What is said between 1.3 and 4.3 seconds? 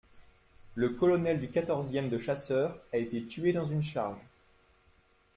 du quatorzième de chasseurs a été tué dans une charge.